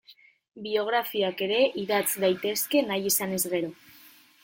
Biografiak 0.67 1.45
ere 1.49 1.61
idatz 1.83 2.09
daitezke 2.25 2.85
nahi 2.91 3.09
izanez 3.15 3.43
gero. 3.57 3.75